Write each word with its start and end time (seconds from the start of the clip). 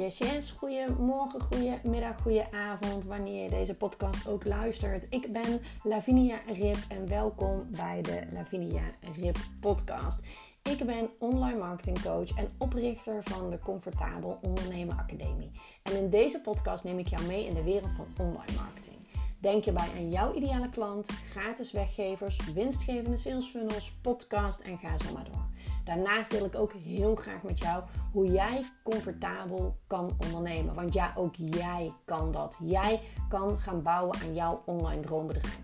Yes, 0.00 0.18
yes. 0.18 0.50
Goedemorgen, 0.50 1.40
goedemiddag, 1.40 2.20
goedenavond, 2.20 3.04
wanneer 3.04 3.42
je 3.42 3.50
deze 3.50 3.74
podcast 3.74 4.28
ook 4.28 4.44
luistert. 4.44 5.06
Ik 5.10 5.32
ben 5.32 5.60
Lavinia 5.82 6.40
Rip 6.46 6.76
en 6.88 7.08
welkom 7.08 7.66
bij 7.70 8.02
de 8.02 8.22
Lavinia 8.32 8.82
Rip 9.16 9.36
podcast. 9.60 10.26
Ik 10.62 10.86
ben 10.86 11.10
online 11.18 11.58
marketing 11.58 12.02
coach 12.02 12.30
en 12.36 12.48
oprichter 12.58 13.22
van 13.24 13.50
de 13.50 13.58
Comfortabel 13.58 14.38
Ondernemen 14.42 14.98
Academie. 14.98 15.50
En 15.82 15.96
in 15.96 16.10
deze 16.10 16.40
podcast 16.40 16.84
neem 16.84 16.98
ik 16.98 17.08
jou 17.08 17.26
mee 17.26 17.46
in 17.46 17.54
de 17.54 17.62
wereld 17.62 17.92
van 17.92 18.06
online 18.18 18.58
marketing. 18.58 18.96
Denk 19.38 19.64
je 19.64 19.72
bij 19.72 19.88
aan 19.96 20.10
jouw 20.10 20.34
ideale 20.34 20.70
klant, 20.70 21.08
gratis 21.08 21.72
weggevers, 21.72 22.52
winstgevende 22.52 23.16
sales 23.16 23.46
funnels, 23.46 23.92
podcast 24.02 24.60
en 24.60 24.78
ga 24.78 24.98
zo 24.98 25.12
maar 25.12 25.24
door. 25.24 25.48
Daarnaast 25.84 26.30
deel 26.30 26.44
ik 26.44 26.54
ook 26.54 26.72
heel 26.72 27.14
graag 27.14 27.42
met 27.42 27.58
jou 27.58 27.82
hoe 28.12 28.26
jij 28.26 28.64
comfortabel 28.82 29.76
kan 29.86 30.16
ondernemen. 30.18 30.74
Want 30.74 30.92
ja, 30.92 31.12
ook 31.16 31.34
jij 31.36 31.92
kan 32.04 32.32
dat. 32.32 32.56
Jij 32.60 33.00
kan 33.28 33.58
gaan 33.58 33.82
bouwen 33.82 34.18
aan 34.20 34.34
jouw 34.34 34.62
online 34.64 35.00
droombedrijf. 35.00 35.60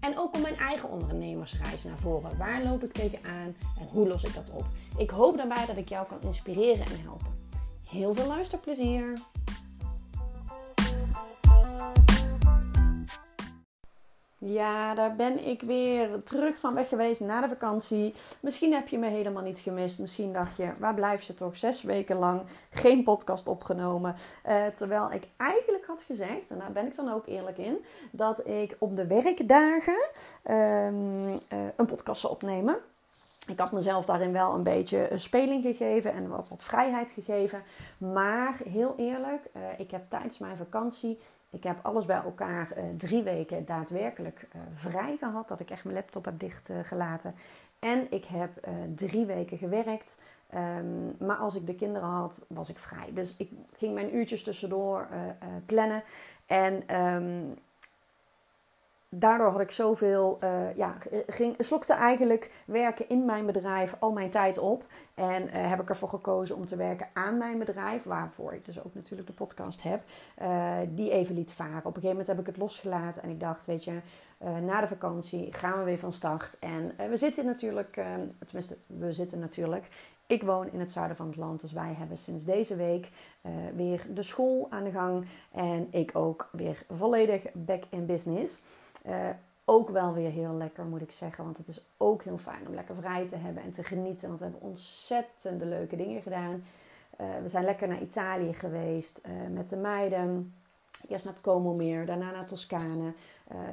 En 0.00 0.18
ook 0.18 0.34
om 0.34 0.40
mijn 0.40 0.56
eigen 0.56 0.90
ondernemersreis 0.90 1.84
naar 1.84 1.98
voren. 1.98 2.38
Waar 2.38 2.64
loop 2.64 2.84
ik 2.84 2.92
tegenaan 2.92 3.56
en 3.78 3.86
hoe 3.92 4.08
los 4.08 4.24
ik 4.24 4.34
dat 4.34 4.50
op? 4.50 4.64
Ik 4.96 5.10
hoop 5.10 5.36
daarbij 5.36 5.66
dat 5.66 5.76
ik 5.76 5.88
jou 5.88 6.06
kan 6.06 6.20
inspireren 6.20 6.86
en 6.86 7.00
helpen. 7.02 7.34
Heel 7.88 8.14
veel 8.14 8.26
luisterplezier! 8.26 9.18
Ja, 14.42 14.94
daar 14.94 15.16
ben 15.16 15.46
ik 15.46 15.62
weer 15.62 16.22
terug 16.22 16.58
van 16.58 16.74
weg 16.74 16.88
geweest 16.88 17.20
na 17.20 17.40
de 17.40 17.48
vakantie. 17.48 18.14
Misschien 18.40 18.72
heb 18.72 18.88
je 18.88 18.98
me 18.98 19.06
helemaal 19.06 19.42
niet 19.42 19.58
gemist. 19.58 19.98
Misschien 19.98 20.32
dacht 20.32 20.56
je, 20.56 20.72
waar 20.78 20.94
blijf 20.94 21.22
je 21.22 21.34
toch 21.34 21.56
zes 21.56 21.82
weken 21.82 22.16
lang 22.16 22.42
geen 22.70 23.02
podcast 23.02 23.48
opgenomen. 23.48 24.14
Uh, 24.48 24.66
terwijl 24.66 25.12
ik 25.12 25.28
eigenlijk 25.36 25.86
had 25.86 26.02
gezegd, 26.02 26.50
en 26.50 26.58
daar 26.58 26.72
ben 26.72 26.86
ik 26.86 26.96
dan 26.96 27.12
ook 27.12 27.26
eerlijk 27.26 27.58
in, 27.58 27.84
dat 28.10 28.46
ik 28.46 28.76
op 28.78 28.96
de 28.96 29.06
werkdagen 29.06 30.08
um, 30.50 31.28
uh, 31.28 31.38
een 31.76 31.86
podcast 31.86 32.20
zou 32.20 32.32
opnemen. 32.32 32.78
Ik 33.50 33.58
had 33.58 33.72
mezelf 33.72 34.04
daarin 34.04 34.32
wel 34.32 34.54
een 34.54 34.62
beetje 34.62 35.08
speling 35.14 35.62
gegeven 35.62 36.12
en 36.12 36.28
wat, 36.28 36.48
vrijheid 36.56 37.10
gegeven. 37.10 37.62
Maar 37.98 38.56
heel 38.68 38.94
eerlijk, 38.96 39.50
uh, 39.56 39.62
ik 39.78 39.90
heb 39.90 40.02
tijdens 40.08 40.38
mijn 40.38 40.56
vakantie 40.56 41.18
ik 41.50 41.62
heb 41.62 41.78
alles 41.82 42.04
bij 42.04 42.22
elkaar 42.24 42.72
uh, 42.76 42.84
drie 42.96 43.22
weken 43.22 43.64
daadwerkelijk 43.64 44.48
uh, 44.56 44.62
vrij 44.74 45.16
gehad. 45.16 45.48
Dat 45.48 45.60
ik 45.60 45.70
echt 45.70 45.84
mijn 45.84 45.96
laptop 45.96 46.24
heb 46.24 46.38
dichtgelaten. 46.38 47.34
En 47.78 48.06
ik 48.10 48.24
heb 48.24 48.50
drie 48.94 49.26
weken 49.26 49.58
gewerkt. 49.58 50.22
Um, 50.54 51.16
maar 51.18 51.36
als 51.36 51.54
ik 51.54 51.66
de 51.66 51.74
kinderen 51.74 52.08
had, 52.08 52.44
was 52.48 52.68
ik 52.68 52.78
vrij. 52.78 53.12
Dus 53.12 53.34
ik 53.36 53.50
ging 53.76 53.94
mijn 53.94 54.16
uurtjes 54.16 54.42
tussendoor 54.42 55.08
plannen. 55.66 56.02
En 56.46 56.96
um, 56.96 57.58
daardoor 59.10 59.50
had 59.50 59.60
ik 59.60 59.70
zoveel, 59.70 60.38
uh, 60.44 60.76
ja, 60.76 60.96
ging, 61.26 61.54
slokte 61.58 61.92
eigenlijk 61.92 62.50
werken 62.64 63.08
in 63.08 63.24
mijn 63.24 63.46
bedrijf 63.46 63.96
al 63.98 64.12
mijn 64.12 64.30
tijd 64.30 64.58
op. 64.58 64.84
En 65.14 65.42
uh, 65.42 65.50
heb 65.52 65.80
ik 65.80 65.88
ervoor 65.88 66.08
gekozen 66.08 66.56
om 66.56 66.66
te 66.66 66.76
werken 66.76 67.08
aan 67.12 67.38
mijn 67.38 67.58
bedrijf, 67.58 68.02
waarvoor 68.02 68.54
ik 68.54 68.64
dus 68.64 68.84
ook 68.84 68.94
natuurlijk 68.94 69.28
de 69.28 69.34
podcast 69.34 69.82
heb, 69.82 70.02
die 70.88 71.10
even 71.10 71.34
liet 71.34 71.52
varen. 71.52 71.78
Op 71.78 71.84
een 71.84 71.92
gegeven 71.92 72.08
moment 72.08 72.26
heb 72.26 72.38
ik 72.38 72.46
het 72.46 72.56
losgelaten 72.56 73.22
en 73.22 73.30
ik 73.30 73.40
dacht, 73.40 73.66
weet 73.66 73.84
je, 73.84 74.00
na 74.62 74.80
de 74.80 74.88
vakantie 74.88 75.52
gaan 75.52 75.78
we 75.78 75.84
weer 75.84 75.98
van 75.98 76.12
start. 76.12 76.58
En 76.58 76.94
we 77.10 77.16
zitten 77.16 77.44
natuurlijk, 77.44 78.00
tenminste, 78.38 78.76
we 78.86 79.12
zitten 79.12 79.38
natuurlijk 79.38 79.88
ik 80.26 80.42
woon 80.42 80.72
in 80.72 80.80
het 80.80 80.92
zuiden 80.92 81.16
van 81.16 81.26
het 81.26 81.36
land, 81.36 81.60
dus 81.60 81.72
wij 81.72 81.94
hebben 81.98 82.18
sinds 82.18 82.44
deze 82.44 82.76
week 82.76 83.10
weer 83.74 84.06
de 84.14 84.22
school 84.22 84.66
aan 84.70 84.84
de 84.84 84.90
gang. 84.90 85.26
En 85.52 85.88
ik 85.90 86.10
ook 86.16 86.48
weer 86.52 86.84
volledig 86.90 87.42
back 87.52 87.82
in 87.88 88.06
business. 88.06 88.62
Uh, 89.06 89.28
ook 89.64 89.88
wel 89.88 90.12
weer 90.12 90.30
heel 90.30 90.54
lekker, 90.54 90.84
moet 90.84 91.00
ik 91.00 91.12
zeggen. 91.12 91.44
Want 91.44 91.56
het 91.56 91.68
is 91.68 91.80
ook 91.96 92.22
heel 92.22 92.38
fijn 92.38 92.66
om 92.66 92.74
lekker 92.74 92.94
vrij 92.94 93.26
te 93.26 93.36
hebben 93.36 93.62
en 93.62 93.72
te 93.72 93.84
genieten. 93.84 94.28
Want 94.28 94.38
we 94.38 94.44
hebben 94.44 94.62
ontzettende 94.62 95.64
leuke 95.64 95.96
dingen 95.96 96.22
gedaan. 96.22 96.64
Uh, 97.20 97.26
we 97.42 97.48
zijn 97.48 97.64
lekker 97.64 97.88
naar 97.88 98.02
Italië 98.02 98.52
geweest 98.52 99.20
met 99.50 99.68
de 99.68 99.76
meiden. 99.76 100.54
Eerst 101.08 101.24
naar 101.24 101.34
het 101.34 101.42
Como 101.42 101.74
Meer, 101.74 102.06
daarna 102.06 102.30
naar 102.30 102.46
Toscane. 102.46 103.12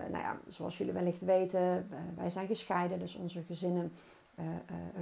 nou 0.09 0.23
ja, 0.23 0.37
zoals 0.47 0.77
jullie 0.77 0.93
wellicht 0.93 1.21
weten, 1.21 1.89
wij 2.15 2.29
zijn 2.29 2.47
gescheiden. 2.47 2.99
Dus 2.99 3.15
onze 3.15 3.41
gezinnen 3.41 3.91
uh, 4.39 4.45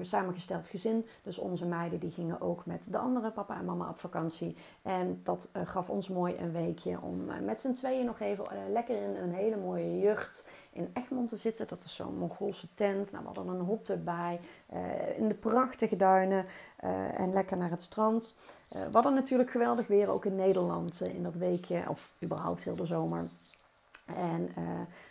samengesteld 0.02 0.68
gezin. 0.68 1.06
Dus 1.24 1.38
onze 1.38 1.66
meiden 1.66 2.00
die 2.00 2.12
gingen 2.12 2.42
ook 2.42 2.66
met 2.66 2.86
de 2.92 2.98
andere 2.98 3.32
papa 3.32 3.58
en 3.58 3.66
mama 3.66 3.90
op 3.90 4.00
vakantie. 4.00 4.56
En 4.82 5.20
dat 5.24 5.50
uh, 5.54 5.62
gaf 5.66 5.90
ons 5.90 6.10
mooi 6.10 6.38
een 6.38 6.52
weekje 6.52 7.02
om 7.02 7.26
met 7.44 7.60
z'n 7.60 7.74
tweeën 7.74 8.06
nog 8.06 8.20
even 8.20 8.46
lekker 8.72 9.02
in 9.02 9.16
een 9.16 9.34
hele 9.34 9.58
mooie 9.58 10.00
jucht 10.00 10.50
in 10.72 10.90
Egmond 10.94 11.30
te 11.30 11.38
zitten. 11.38 11.68
Dat 11.68 11.84
is 11.84 11.96
zo'n 11.96 12.18
Mongoolse 12.18 12.68
tent. 12.74 13.12
Nou, 13.12 13.24
we 13.24 13.32
hadden 13.34 13.56
een 13.56 13.66
hot 13.66 13.86
tub 13.86 14.06
bij. 14.06 14.40
in 15.18 15.28
de 15.28 15.36
prachtige 15.36 15.96
duinen. 15.96 16.46
en 17.16 17.34
lekker 17.34 17.58
naar 17.58 17.70
het 17.70 17.82
strand. 17.82 18.38
we 18.68 18.90
hadden 18.92 19.14
natuurlijk 19.14 19.52
geweldig 19.52 19.88
weer 19.88 20.10
ook 20.10 20.26
in 20.26 20.36
Nederland 20.36 21.02
in 21.02 21.24
dat 21.24 21.36
weekje. 21.36 21.84
Of 21.90 22.12
überhaupt 22.24 22.64
heel 22.64 22.76
de 22.76 22.86
zomer. 22.86 23.28
En 24.06 24.42
uh, 24.58 24.64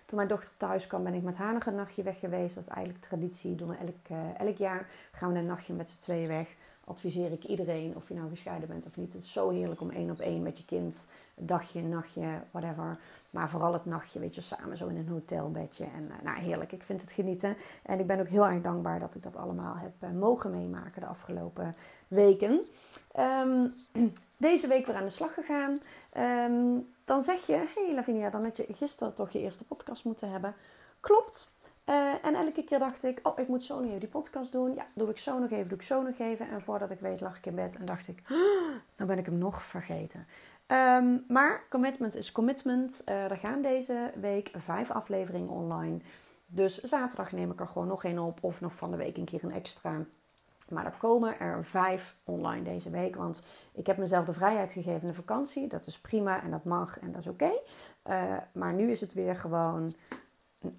toen 0.06 0.16
mijn 0.16 0.28
dochter 0.28 0.56
thuis 0.56 0.86
kwam, 0.86 1.02
ben 1.02 1.14
ik 1.14 1.22
met 1.22 1.36
haar 1.36 1.52
nog 1.52 1.66
een 1.66 1.74
nachtje 1.74 2.02
weg 2.02 2.18
geweest. 2.18 2.54
Dat 2.54 2.64
is 2.64 2.70
eigenlijk 2.70 3.04
traditie. 3.04 3.54
Doen 3.54 3.68
we 3.68 3.76
elk, 3.76 4.08
uh, 4.10 4.40
elk 4.46 4.56
jaar 4.56 4.88
gaan 5.12 5.32
we 5.32 5.38
een 5.38 5.46
nachtje 5.46 5.72
met 5.72 5.90
z'n 5.90 5.98
tweeën 5.98 6.28
weg. 6.28 6.48
Adviseer 6.84 7.32
ik 7.32 7.44
iedereen, 7.44 7.96
of 7.96 8.08
je 8.08 8.14
nou 8.14 8.28
gescheiden 8.28 8.68
bent 8.68 8.86
of 8.86 8.96
niet. 8.96 9.12
Het 9.12 9.22
is 9.22 9.32
zo 9.32 9.50
heerlijk 9.50 9.80
om 9.80 9.90
één 9.90 10.10
op 10.10 10.20
één 10.20 10.42
met 10.42 10.58
je 10.58 10.64
kind, 10.64 11.06
dagje, 11.34 11.82
nachtje, 11.82 12.40
whatever. 12.50 12.98
Maar 13.30 13.50
vooral 13.50 13.72
het 13.72 13.84
nachtje, 13.84 14.18
weet 14.18 14.34
je, 14.34 14.40
samen 14.40 14.76
zo 14.76 14.86
in 14.86 14.96
een 14.96 15.08
hotelbedje. 15.08 15.84
En 15.84 16.04
uh, 16.04 16.24
nou, 16.24 16.38
heerlijk, 16.38 16.72
ik 16.72 16.82
vind 16.82 17.00
het 17.00 17.12
genieten. 17.12 17.56
En 17.82 17.98
ik 17.98 18.06
ben 18.06 18.20
ook 18.20 18.28
heel 18.28 18.46
erg 18.46 18.62
dankbaar 18.62 19.00
dat 19.00 19.14
ik 19.14 19.22
dat 19.22 19.36
allemaal 19.36 19.76
heb 19.76 20.12
mogen 20.12 20.50
meemaken 20.50 21.00
de 21.00 21.06
afgelopen 21.06 21.76
weken. 22.08 22.60
Um, 23.18 23.72
deze 24.36 24.66
week 24.66 24.86
weer 24.86 24.96
aan 24.96 25.04
de 25.04 25.10
slag 25.10 25.34
gegaan. 25.34 25.80
Um, 26.50 26.93
dan 27.04 27.22
zeg 27.22 27.46
je, 27.46 27.52
hé 27.52 27.84
hey 27.86 27.94
Lavinia, 27.94 28.30
dan 28.30 28.44
had 28.44 28.56
je 28.56 28.66
gisteren 28.68 29.14
toch 29.14 29.30
je 29.30 29.40
eerste 29.40 29.64
podcast 29.64 30.04
moeten 30.04 30.30
hebben. 30.30 30.54
Klopt. 31.00 31.56
Uh, 31.88 32.24
en 32.24 32.34
elke 32.34 32.64
keer 32.64 32.78
dacht 32.78 33.04
ik, 33.04 33.20
oh, 33.22 33.38
ik 33.38 33.48
moet 33.48 33.62
zo 33.62 33.78
nog 33.80 33.86
even 33.86 34.00
die 34.00 34.08
podcast 34.08 34.52
doen. 34.52 34.74
Ja, 34.74 34.86
doe 34.94 35.08
ik 35.08 35.18
zo 35.18 35.38
nog 35.38 35.50
even, 35.50 35.68
doe 35.68 35.78
ik 35.78 35.84
zo 35.84 36.02
nog 36.02 36.18
even. 36.18 36.48
En 36.48 36.62
voordat 36.62 36.90
ik 36.90 37.00
weet 37.00 37.20
lag 37.20 37.36
ik 37.36 37.46
in 37.46 37.54
bed 37.54 37.76
en 37.76 37.84
dacht 37.84 38.08
ik, 38.08 38.22
dan 38.96 39.06
ben 39.06 39.18
ik 39.18 39.26
hem 39.26 39.38
nog 39.38 39.62
vergeten. 39.62 40.26
Um, 40.66 41.24
maar 41.28 41.64
commitment 41.70 42.14
is 42.14 42.32
commitment. 42.32 43.02
Uh, 43.08 43.30
er 43.30 43.36
gaan 43.36 43.62
deze 43.62 44.12
week 44.20 44.50
vijf 44.54 44.90
afleveringen 44.90 45.48
online. 45.48 45.98
Dus 46.46 46.80
zaterdag 46.80 47.32
neem 47.32 47.50
ik 47.50 47.60
er 47.60 47.68
gewoon 47.68 47.88
nog 47.88 48.04
één 48.04 48.18
op. 48.18 48.38
Of 48.40 48.60
nog 48.60 48.74
van 48.74 48.90
de 48.90 48.96
week 48.96 49.16
een 49.16 49.24
keer 49.24 49.44
een 49.44 49.52
extra. 49.52 50.04
Maar 50.70 50.84
er 50.84 50.96
komen 50.98 51.38
er 51.38 51.64
vijf 51.64 52.16
online 52.24 52.62
deze 52.62 52.90
week. 52.90 53.16
Want 53.16 53.44
ik 53.72 53.86
heb 53.86 53.96
mezelf 53.96 54.24
de 54.24 54.32
vrijheid 54.32 54.72
gegeven 54.72 55.00
in 55.00 55.08
de 55.08 55.14
vakantie. 55.14 55.68
Dat 55.68 55.86
is 55.86 56.00
prima 56.00 56.42
en 56.42 56.50
dat 56.50 56.64
mag 56.64 56.98
en 56.98 57.12
dat 57.12 57.20
is 57.20 57.26
oké. 57.26 57.50
Uh, 58.10 58.36
maar 58.52 58.72
nu 58.72 58.90
is 58.90 59.00
het 59.00 59.12
weer 59.12 59.36
gewoon 59.36 59.94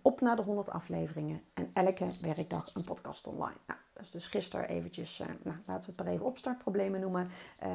op 0.02 0.22
naar 0.22 0.36
de 0.36 0.42
100 0.42 0.70
afleveringen. 0.70 1.42
En 1.54 1.70
elke 1.74 2.08
werkdag 2.22 2.76
een 2.76 2.84
podcast 2.84 3.28
online. 3.28 3.58
Nou, 3.68 3.80
is 4.02 4.12
dus 4.12 4.28
gisteren 4.28 4.68
eventjes, 4.68 5.20
uh, 5.20 5.28
nou, 5.28 5.58
laten 5.66 5.90
we 5.90 5.96
het 5.96 6.06
maar 6.06 6.14
even 6.14 6.26
opstartproblemen 6.26 7.00
noemen. 7.00 7.30
Uh, 7.64 7.70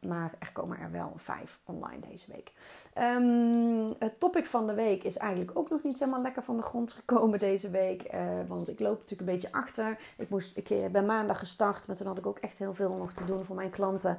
maar 0.00 0.34
er 0.38 0.52
komen 0.52 0.78
er 0.78 0.90
wel 0.90 1.12
vijf 1.16 1.58
online 1.64 2.00
deze 2.10 2.32
week. 2.32 2.52
Um, 2.98 3.94
het 3.98 4.20
topic 4.20 4.46
van 4.46 4.66
de 4.66 4.74
week 4.74 5.04
is 5.04 5.16
eigenlijk 5.16 5.58
ook 5.58 5.70
nog 5.70 5.82
niet 5.82 5.98
helemaal 5.98 6.22
lekker 6.22 6.42
van 6.42 6.56
de 6.56 6.62
grond 6.62 6.92
gekomen 6.92 7.38
deze 7.38 7.70
week. 7.70 8.14
Uh, 8.14 8.20
want 8.48 8.68
ik 8.68 8.80
loop 8.80 8.98
natuurlijk 8.98 9.20
een 9.20 9.34
beetje 9.34 9.52
achter. 9.52 9.98
Ik, 10.16 10.28
moest, 10.28 10.56
ik 10.56 10.92
ben 10.92 11.06
maandag 11.06 11.38
gestart, 11.38 11.86
maar 11.86 11.96
toen 11.96 12.06
had 12.06 12.18
ik 12.18 12.26
ook 12.26 12.38
echt 12.38 12.58
heel 12.58 12.74
veel 12.74 12.96
nog 12.96 13.12
te 13.12 13.24
doen 13.24 13.44
voor 13.44 13.56
mijn 13.56 13.70
klanten. 13.70 14.18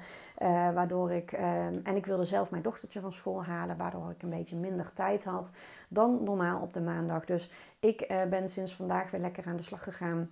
waardoor 0.74 1.12
ik, 1.12 1.32
ehm, 1.32 1.80
en 1.84 1.96
ik 1.96 2.06
wilde 2.06 2.26
zelf 2.26 2.52
mijn 2.52 2.64
dochtertje 2.64 3.00
van 3.00 3.14
school 3.14 3.44
halen, 3.44 3.78
waardoor 3.78 4.12
ik 4.12 4.24
een 4.24 4.30
beetje 4.30 4.56
minder 4.56 4.94
tijd 4.94 5.24
had 5.24 5.52
dan 5.88 6.24
normaal 6.24 6.62
op 6.62 6.74
de 6.74 6.82
maandag. 6.82 7.26
Dus 7.26 7.52
ik 7.80 8.08
ben 8.30 8.50
sinds 8.50 8.76
vandaag 8.76 9.12
weer 9.12 9.22
lekker 9.22 9.46
aan 9.46 9.56
de 9.56 9.64
slag 9.64 9.84
gegaan 9.84 10.30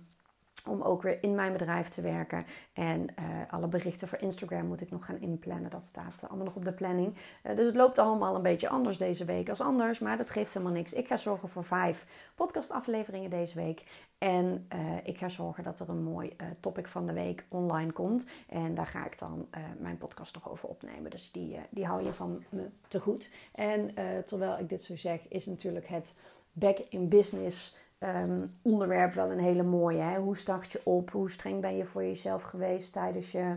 om 0.66 0.82
ook 0.82 1.02
weer 1.02 1.22
in 1.22 1.34
mijn 1.34 1.52
bedrijf 1.52 1.88
te 1.88 2.00
werken. 2.00 2.46
En 2.72 3.00
uh, 3.00 3.24
alle 3.50 3.66
berichten 3.66 4.08
voor 4.08 4.18
Instagram 4.20 4.66
moet 4.66 4.80
ik 4.80 4.90
nog 4.90 5.04
gaan 5.04 5.20
inplannen. 5.20 5.70
Dat 5.70 5.84
staat 5.84 6.24
allemaal 6.28 6.44
nog 6.44 6.56
op 6.56 6.64
de 6.64 6.72
planning. 6.72 7.16
Uh, 7.44 7.56
dus 7.56 7.66
het 7.66 7.74
loopt 7.74 7.98
allemaal 7.98 8.34
een 8.34 8.42
beetje 8.42 8.68
anders 8.68 8.96
deze 8.96 9.24
week 9.24 9.48
als 9.48 9.60
anders. 9.60 9.98
Maar 9.98 10.16
dat 10.16 10.30
geeft 10.30 10.54
helemaal 10.54 10.74
niks. 10.74 10.92
Ik 10.92 11.06
ga 11.06 11.16
zorgen 11.16 11.48
voor 11.48 11.64
vijf 11.64 12.06
podcastafleveringen 12.34 13.30
deze 13.30 13.54
week. 13.54 13.84
En 14.18 14.68
ik 15.04 15.18
ga 15.18 15.28
zorgen 15.28 15.64
dat 15.64 15.80
er 15.80 15.88
een 15.88 16.02
mooi 16.02 16.36
topic 16.60 16.86
van 16.86 17.06
de 17.06 17.12
week 17.12 17.44
online 17.48 17.92
komt. 17.92 18.26
En 18.48 18.74
daar 18.74 18.86
ga 18.86 19.06
ik 19.06 19.18
dan 19.18 19.48
mijn 19.78 19.98
podcast 19.98 20.34
nog 20.34 20.50
over 20.50 20.68
opnemen. 20.68 21.10
Dus 21.10 21.32
die, 21.32 21.58
die 21.70 21.86
hou 21.86 22.04
je 22.04 22.12
van 22.12 22.44
me 22.48 22.68
te 22.88 23.00
goed. 23.00 23.30
En 23.54 23.94
terwijl 24.24 24.58
ik 24.58 24.68
dit 24.68 24.82
zo 24.82 24.96
zeg, 24.96 25.28
is 25.28 25.46
natuurlijk 25.46 25.88
het 25.88 26.14
back 26.52 26.78
in 26.88 27.08
business 27.08 27.76
um, 28.02 28.58
onderwerp 28.62 29.14
wel 29.14 29.30
een 29.30 29.38
hele 29.38 29.62
mooie. 29.62 30.00
Hè? 30.00 30.18
Hoe 30.18 30.36
start 30.36 30.72
je 30.72 30.80
op? 30.84 31.10
Hoe 31.10 31.30
streng 31.30 31.60
ben 31.60 31.76
je 31.76 31.84
voor 31.84 32.02
jezelf 32.02 32.42
geweest 32.42 32.92
tijdens 32.92 33.32
je 33.32 33.56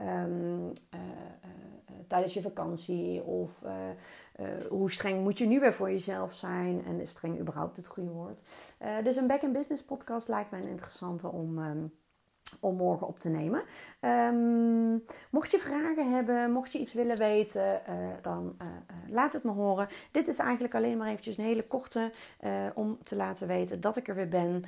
um, 0.00 0.72
uh, 0.94 1.00
uh, 1.00 1.96
tijdens 2.08 2.34
je 2.34 2.42
vakantie? 2.42 3.22
Of 3.22 3.50
hoe 4.68 4.90
streng 4.90 5.22
moet 5.22 5.38
je 5.38 5.46
nu 5.46 5.60
weer 5.60 5.72
voor 5.72 5.90
jezelf 5.90 6.32
zijn? 6.32 6.84
En 6.84 7.00
is 7.00 7.10
streng 7.10 7.40
überhaupt 7.40 7.76
het 7.76 7.86
goede 7.86 8.10
woord? 8.10 8.42
dus 9.04 9.16
een 9.16 9.26
back 9.26 9.42
in 9.42 9.52
business 9.52 9.84
podcast 9.84 10.28
lijkt 10.28 10.50
mij 10.50 10.60
een 10.60 10.68
interessante 10.68 11.28
om... 11.28 11.58
Ehm, 11.58 11.84
om 12.60 12.76
morgen 12.76 13.06
op 13.06 13.18
te 13.18 13.28
nemen. 13.28 13.62
Ehm, 14.00 14.92
mocht 15.30 15.50
je 15.50 15.58
vragen 15.58 16.12
hebben, 16.12 16.52
mocht 16.52 16.72
je 16.72 16.78
iets 16.78 16.92
willen 16.92 17.18
weten, 17.18 17.82
uh, 17.88 17.94
dan 18.22 18.56
uh, 18.62 18.66
laat 19.08 19.32
het 19.32 19.44
me 19.44 19.50
horen. 19.50 19.88
Dit 20.10 20.28
is 20.28 20.38
eigenlijk 20.38 20.74
alleen 20.74 20.96
maar 20.96 21.08
eventjes 21.08 21.38
een 21.38 21.44
hele 21.44 21.66
korte 21.66 22.12
om 22.74 22.98
te 23.02 23.16
laten 23.16 23.46
weten 23.46 23.80
dat 23.80 23.96
ik 23.96 24.08
er 24.08 24.14
weer 24.14 24.28
ben. 24.28 24.64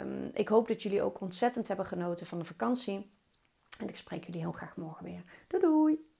Um, 0.00 0.30
ik 0.32 0.48
hoop 0.48 0.68
dat 0.68 0.82
jullie 0.82 1.02
ook 1.02 1.20
ontzettend 1.20 1.68
hebben 1.68 1.86
genoten 1.86 2.26
van 2.26 2.38
de 2.38 2.44
vakantie. 2.44 3.10
En 3.78 3.88
ik 3.88 3.96
spreek 3.96 4.24
jullie 4.24 4.40
heel 4.40 4.52
graag 4.52 4.76
morgen 4.76 5.04
weer. 5.04 5.22
Doei 5.46 5.62
doei! 5.62 6.13